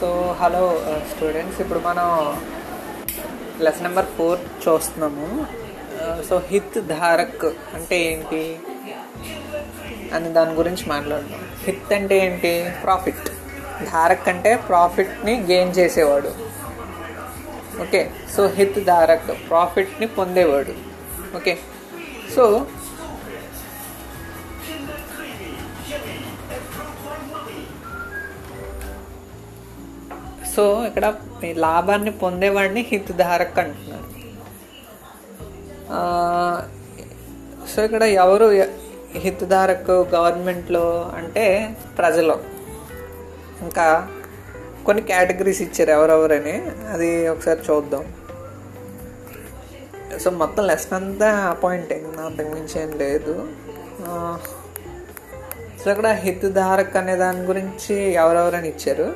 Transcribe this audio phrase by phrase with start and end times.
[0.00, 0.80] So hello
[1.14, 2.08] students ఇప్పుడు మనం
[3.60, 5.46] lesson number four చూస్తున్నాము.
[6.00, 8.58] Uh, సో హిత్ ధారక్ అంటే ఏంటి?
[10.14, 11.40] అని దాని గురించి మాట్లాడదాం.
[11.64, 12.70] హిత్ అంటే ఏంటి?
[12.82, 13.28] ప్రాఫిట్
[13.92, 16.34] ధారక్ అంటే ప్రాఫిట్ని గెయిన్ చేసేవాడు.
[17.82, 20.74] ఓకే సో హిత్ ధారక్ ప్రాఫిట్ని పొందేవాడు.
[21.36, 21.58] ఓకే
[22.36, 22.66] సో
[30.56, 31.06] సో ఇక్కడ
[31.42, 34.06] లాభాన్ని పొందేవాడిని హితధారక్ అంటున్నారు.
[37.72, 38.46] సో ఇక్కడ ఎవరు
[39.24, 40.84] హితధారక్ గవర్నమెంట్లో
[41.16, 41.44] అంటే
[41.98, 42.36] ప్రజలు.
[43.62, 43.86] ఇంకా
[44.86, 46.56] కొన్ని కేటగిరీస్ ఇచ్చారు ఎవరెవరని
[46.92, 48.04] అది ఒకసారి చూద్దాం.
[50.18, 53.34] సో మొత్తం లెసన్ అంతా అపాయింటింగ్ అంతకు మించి ఏం లేదు.
[55.80, 59.08] సో ఇక్కడ హితధారక్ అనే దాని గురించి ఎవరెవరని ఇచ్చారు?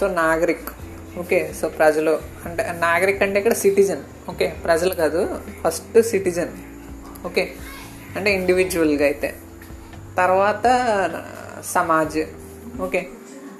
[0.00, 0.68] సో నాగరిక్.
[1.20, 2.12] ఓకే సో ప్రజలు
[2.46, 4.02] అంటే నాగరిక్ అంటే ఇక్కడ సిటిజన్.
[4.30, 5.20] ఓకే ప్రజలు కాదు
[5.62, 6.52] ఫస్ట్ సిటిజన్.
[7.28, 7.44] ఓకే
[8.16, 9.28] అంటే ఇండివిజువల్గా అయితే.
[10.20, 10.66] తర్వాత
[11.74, 12.22] సమాజ్.
[12.86, 13.00] ఓకే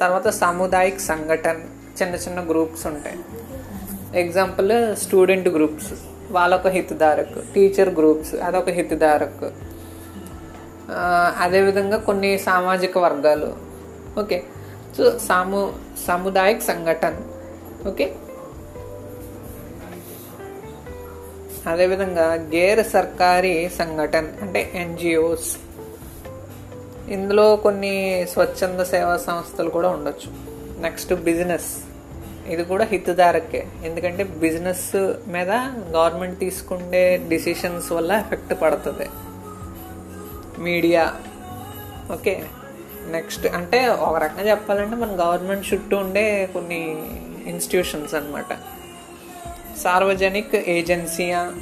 [0.00, 1.58] తర్వాత సాముదాయిక సంఘటన
[1.98, 3.18] చిన్న చిన్న గ్రూప్స్ ఉంటాయి.
[4.22, 5.92] ఎగ్జాంపుల్ స్టూడెంట్ గ్రూప్స్
[6.36, 7.38] వాళ్ళొక హితధారకు.
[7.54, 9.48] టీచర్ గ్రూప్స్ అదొక హితధారకు.
[11.44, 13.50] అదేవిధంగా కొన్ని సామాజిక వర్గాలు.
[14.20, 14.38] ఓకే
[14.96, 15.74] సో సాము
[16.06, 17.20] సాముదాయిక్ సంఘటన.
[17.88, 18.14] ఓకే?
[21.66, 25.56] అదేవిధంగా గేర్ సర్కారీ సంఘటన అంటే ఎన్జిఓస్.
[27.08, 30.32] ఇందులో కొన్ని స్వచ్ఛంద సేవా సంస్థలు కూడా ఉండొచ్చు.
[30.82, 31.76] నెక్స్ట్ బిజినెస్
[32.46, 33.66] ఇది కూడా హితధారకే.
[33.84, 35.50] ఎందుకంటే బిజినెస్ మీద
[35.90, 39.08] గవర్నమెంట్ తీసుకునే డిసిషన్స్ వల్ల ఎఫెక్ట్ పడుతుంది.
[40.58, 41.14] Media
[42.12, 42.44] okay?
[43.10, 46.96] నెక్స్ట్ అంటే ఒక రకంగా చెప్పాలంటే మన గవర్నమెంట్ చుట్టూ ఉండే కొన్ని
[47.46, 48.46] ఇన్స్టిట్యూషన్స్ అనమాట
[49.78, 51.52] సార్వజనిక్ ఏజెన్సీయా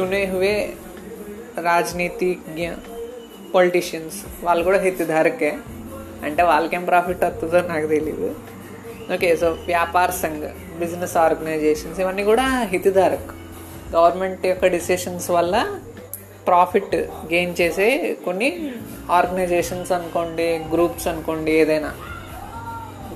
[0.00, 0.72] చునే హువే
[1.62, 2.70] రాజనీతిజ్ఞ
[3.54, 5.58] పొలిటీషియన్స్ వాళ్ళు కూడా హితధారకే.
[6.22, 8.34] అంటే వాళ్ళకేం ప్రాఫిట్ వస్తుందో నాకు తెలియదు
[9.14, 10.42] ఓకే సో వ్యాపార సంఘ
[10.78, 13.30] బిజినెస్ ఆర్గనైజేషన్స్ ఇవన్నీ కూడా హితధారక్.
[13.94, 15.80] గవర్నమెంట్ యొక్క డిసిషన్స్ వల్ల
[16.45, 16.95] ప్రాఫిట్
[17.31, 17.87] గెయిన్ చేసే
[18.25, 18.49] కొన్ని
[19.11, 21.91] ఆర్గనైజేషన్స్ అనుకోండి గ్రూప్స్ అనుకోండి ఏదైనా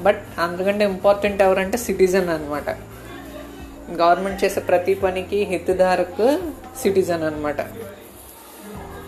[0.03, 2.69] బట్ అందుకంటే ఇంపార్టెంట్ ఎవరంటే సిటిజన్ అనమాట
[4.01, 6.25] గవర్నమెంట్ చేసే ప్రతి పనికి హితధారక్
[6.77, 7.61] సిటిజన్ అనమాట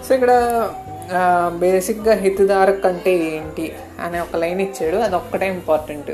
[0.04, 0.34] సో ఇక్కడ
[1.60, 3.66] బేసిక్గా హితధారక్ అంటే ఏంటి
[4.06, 6.12] అనే ఒక లైన్ ఇచ్చాడు అది ఒక్కటే ఇంపార్టెంట్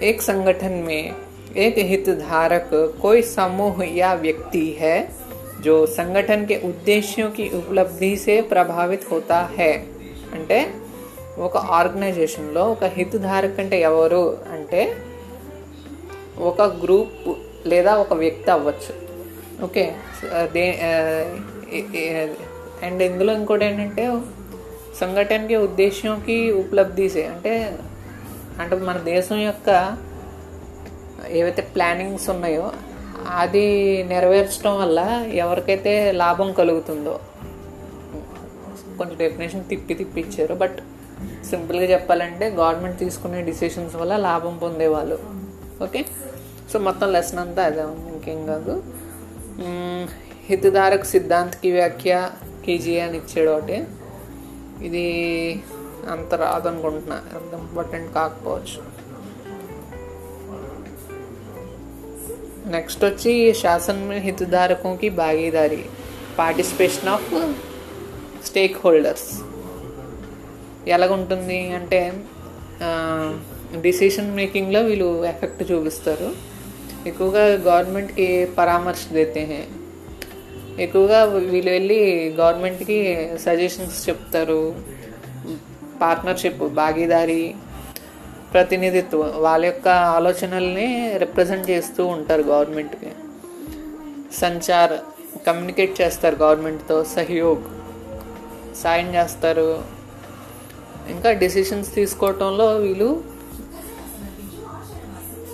[0.00, 1.14] एक संगठन में
[1.56, 2.70] एक हितधारक
[3.02, 4.96] कोई समूह या व्यक्ति है
[5.62, 9.72] जो संगठन के उद्देश्यों की उपलब्धि से ప్రభావిత్ होता है
[10.34, 10.58] అంటే
[11.38, 14.80] ఒక ఆర్గనైజేషన్లో ఒక హితధారక్ అంటే ఎవరు అంటే
[16.40, 17.28] ఒక గ్రూప్
[17.66, 18.92] లేదా ఒక వ్యక్తి అవ్వచ్చు
[19.62, 19.84] ఓకే
[20.52, 20.64] దే
[22.82, 24.04] అండ్ ఇందులో ఇంకోటి ఏంటంటే
[25.00, 27.54] సంఘటనకి ఉద్దేశ్యంకి ఉపలబ్ధిసే అంటే
[28.60, 29.68] అంటే మన దేశం యొక్క
[31.38, 32.66] ఏవైతే ప్లానింగ్స్ ఉన్నాయో
[33.27, 34.99] అది నెరవేర్చడం వల్ల
[35.33, 37.19] ఎవరికైతే లాభం కలుగుతుందో
[38.97, 40.77] కొంచెం డెఫినేషన్ తిప్పి తిప్పి ఇచ్చారు బట్
[41.45, 45.19] సింపుల్గా చెప్పాలంటే గవర్నమెంట్ తీసుకునే డిసిషన్స్ వల్ల లాభం పొందేవాళ్ళు.
[45.83, 46.05] ఓకే
[46.73, 48.83] సో మొత్తం లెసన్ అంతా అదే ఉంది ఇంకేం కాదు.
[49.59, 50.07] మ్మ్,
[50.49, 52.29] హితధారక్ సిద్ధాంత్కి వ్యాఖ్య
[52.65, 53.83] కేజీ అని ఇచ్చాడు ఒకటి.
[54.81, 55.05] ఇది
[56.09, 57.15] అంత రాదనుకుంటున్నా.
[57.15, 58.92] అంత ఇంపార్టెంట్ కాకపోవచ్చు.
[62.73, 65.81] నెక్స్ట్ వచ్చి శాసన హితధారకోంకి భాగీదారి
[66.39, 67.29] పార్టిసిపేషన్ ఆఫ్
[68.47, 69.29] స్టేక్ హోల్డర్స్.
[70.95, 71.99] ఎలాగుంటుంది అంటే
[73.87, 76.29] డిసిషన్ మేకింగ్లో వీళ్ళు ఎఫెక్ట్ చూపిస్తారు.
[77.09, 78.27] ఎక్కువగా గవర్నమెంట్కి
[78.57, 79.43] పరామర్శ దేతే
[80.83, 81.19] ఎక్కువగా
[81.53, 81.99] వీళ్ళు వెళ్ళి
[82.39, 82.99] గవర్నమెంట్కి
[83.45, 84.61] సజెషన్స్ చెప్తారు.
[86.01, 87.43] పార్ట్నర్షిప్ భాగీదారి
[88.53, 90.87] ప్రతినిధిత్వం వాళ్ళ యొక్క ఆలోచనల్ని
[91.23, 93.11] రిప్రజెంట్ చేస్తూ ఉంటారు గవర్నమెంట్కి.
[94.41, 94.93] సంచార్
[95.47, 97.65] కమ్యూనికేట్ చేస్తారు గవర్నమెంట్తో సహయోగ్
[98.81, 99.69] సాయం చేస్తారు.
[101.13, 103.09] ఇంకా డెసిషన్స్ తీసుకోవటంలో వీళ్ళు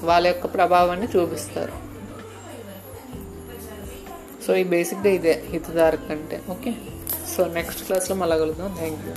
[0.09, 1.75] వాళ్ళ యొక్క ప్రభావాన్ని చూపిస్తారు.
[4.45, 6.71] సో ఈ బేసిక్గా ఇదే హితధారక్ అంటే ఓకే
[7.33, 8.71] సో నెక్స్ట్ క్లాస్లో మళ్ళా కలుద్దాం.
[8.79, 9.15] Thank you